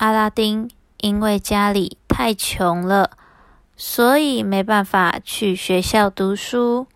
[0.00, 3.18] 阿拉丁因为家里太穷了，
[3.76, 6.86] 所以没办法去学校读书，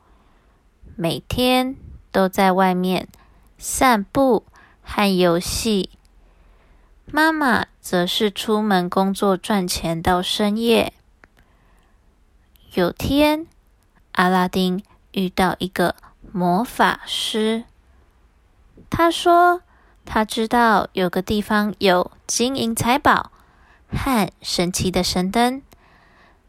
[0.96, 1.77] 每天
[2.11, 3.06] 都在外面
[3.59, 4.46] 散步
[4.82, 5.90] 和游戏。
[7.04, 10.94] 妈妈则是出门工作赚钱到深夜。
[12.72, 13.46] 有天，
[14.12, 14.82] 阿拉丁
[15.12, 15.94] 遇到一个
[16.32, 17.64] 魔法师，
[18.88, 19.60] 他说。
[20.06, 23.32] 他知道有个地方有金银财宝
[23.88, 25.62] 和神奇的神灯，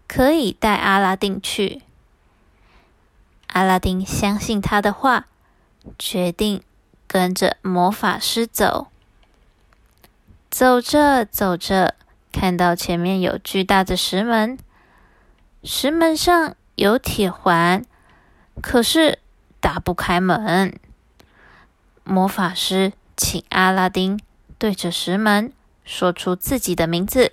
[0.08, 1.82] 可以带阿拉丁去。
[3.48, 5.27] 阿拉丁相信他的话，
[5.98, 6.62] 决定
[7.08, 8.88] 跟着魔法师走。
[10.52, 11.96] 走着走着，
[12.32, 14.60] 看到前面有巨大的石门，
[15.63, 17.85] 石门上有铁环，
[18.62, 19.20] 可是
[19.60, 20.77] 打不开门。
[22.04, 22.91] 魔法师。
[23.18, 24.20] 请阿拉丁
[24.58, 27.32] 对着石门说出自己的名字，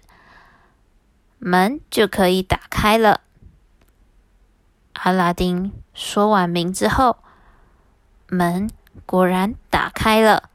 [1.39, 3.23] 门就可以打开了。
[4.93, 7.17] 阿拉丁说完名字后，
[8.29, 8.71] 门
[9.07, 10.51] 果然打开了。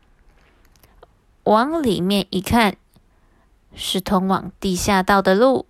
[1.43, 2.77] 往里面一看，
[3.75, 5.65] 是通往地下道的路，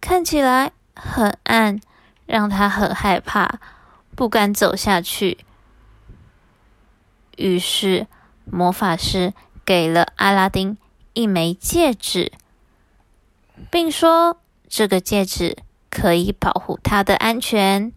[0.00, 1.80] 看起来很暗，
[2.26, 3.58] 让他很害怕，
[4.14, 5.45] 不敢走下去。
[7.36, 8.06] 于是，
[8.44, 9.32] 魔法师
[9.64, 10.76] 给了阿拉丁
[11.12, 12.32] 一枚戒指，
[13.70, 15.58] 并说：“这个戒指
[15.90, 17.92] 可以保护他的安全。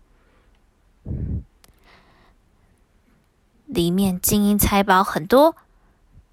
[3.65, 5.55] 里面金银财宝很多，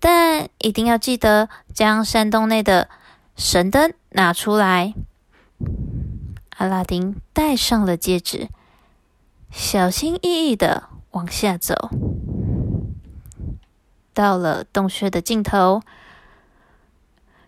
[0.01, 2.89] 但一定要记得将山洞内的
[3.37, 4.95] 神灯拿出来。”
[6.59, 8.48] 阿拉丁戴上了戒指，
[9.51, 11.91] 小心翼翼的往下走。
[14.17, 15.83] 到了洞穴的尽头，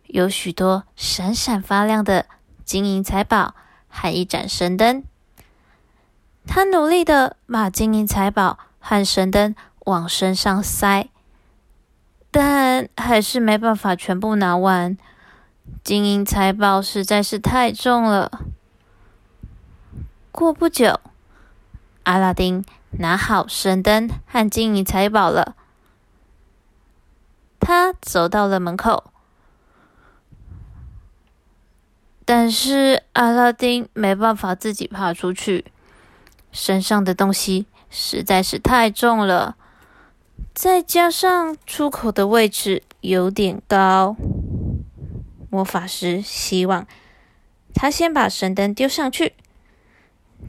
[0.05, 2.27] 有许多闪闪发亮的
[2.63, 3.55] 金银财宝
[3.89, 5.03] 和一盏神灯。
[6.47, 9.55] 他努力的把金银财宝和神灯
[9.87, 11.09] 往身上塞，
[12.31, 14.99] 但还是没办法全部拿完。
[15.83, 18.43] 金银财宝实在是太重了。
[20.31, 21.01] 过不久，
[22.03, 22.63] 阿拉丁
[22.99, 25.55] 拿好神灯和金银财宝了。
[28.01, 29.13] 走到了门口，
[32.25, 35.67] 但是阿拉丁没办法自己爬出去，
[36.53, 39.57] 身上的东西实在是太重了，
[40.55, 44.17] 再加上出口的位置有点高。
[45.51, 46.87] 魔法师希望
[47.75, 49.35] 他先把神灯丢上去，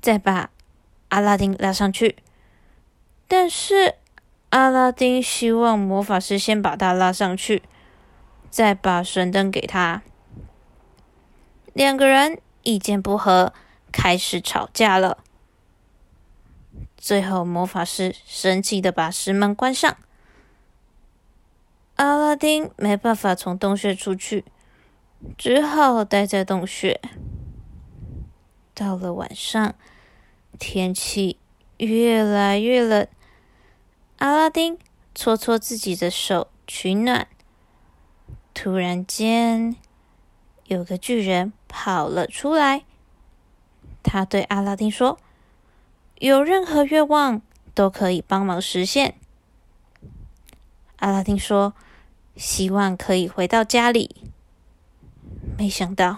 [0.01, 0.49] 再把
[1.07, 2.17] 阿拉丁拉上去，
[3.27, 3.95] 但是。
[4.49, 7.61] 阿拉丁希望魔法师先把他拉上去，
[8.49, 10.01] 再把神灯给他。
[11.73, 13.53] 两个人意见不合，
[13.91, 15.19] 开始吵架了。
[16.97, 19.95] 最后，魔法师生气的把石门关上。
[21.95, 24.43] 阿拉丁没办法从洞穴出去，
[25.37, 26.99] 只好待在洞穴。
[28.73, 29.75] 到了晚上，
[30.57, 31.37] 天气
[31.77, 33.07] 越来越冷。
[34.19, 34.77] 阿拉丁
[35.15, 37.29] 搓搓自己的手取暖，
[38.53, 39.77] 突然间，
[40.65, 42.83] 有个巨人跑了出来。
[44.03, 45.17] 他对阿拉丁说
[46.19, 47.41] ：“有任何愿望
[47.73, 49.15] 都可以帮忙实现。”
[50.99, 51.73] 阿拉丁说
[52.35, 54.29] ：“希望可以回到家里。”
[55.57, 56.17] 没想到，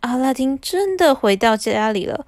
[0.00, 2.26] 阿拉丁真的回到家里了。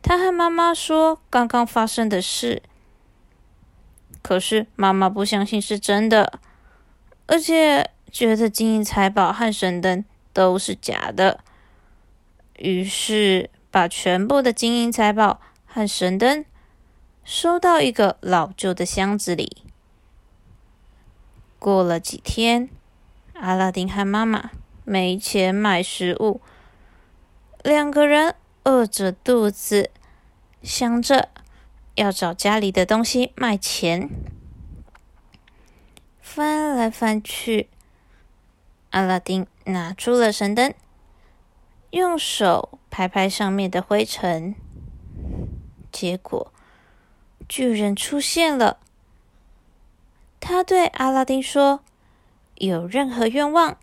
[0.00, 2.62] 他和妈妈说刚刚发生的事。
[4.22, 6.38] 可是妈妈不相信是真的，
[7.26, 11.40] 而且觉得金银财宝和神灯都是假的，
[12.58, 16.44] 于是把全部的金银财宝和神灯
[17.24, 19.64] 收到一个老旧的箱子里。
[21.58, 22.68] 过了几天，
[23.34, 24.50] 阿拉丁和妈妈
[24.84, 26.40] 没钱买食物，
[27.64, 29.90] 两个人饿着肚子，
[30.62, 31.31] 想着。
[31.94, 34.08] 要找家里的东西卖钱，
[36.20, 37.68] 翻来翻去，
[38.90, 40.72] 阿拉丁拿出了神灯，
[41.90, 44.54] 用手拍拍上面的灰尘，
[45.92, 46.50] 结果
[47.46, 48.78] 巨人出现了。
[50.40, 51.84] 他对阿拉丁说
[52.56, 53.76] ：“有任何愿望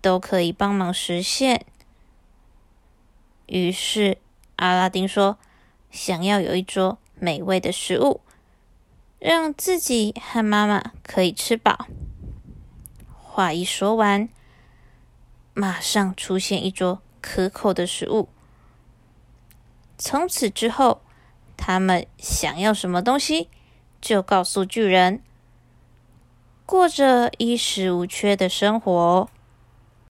[0.00, 1.64] 都可以帮忙实现。”
[3.46, 4.18] 于是
[4.56, 5.38] 阿拉丁说
[5.92, 8.20] ：“想要有一桌。”美味的食物，
[9.18, 11.86] 让自己和妈妈可以吃饱。
[13.08, 14.28] 话一说完，
[15.54, 18.28] 马上出现一桌可口的食物。
[19.98, 21.00] 从此之后，
[21.56, 23.48] 他们想要什么东西，
[24.00, 25.22] 就告诉巨人，
[26.66, 29.30] 过着衣食无缺的生活。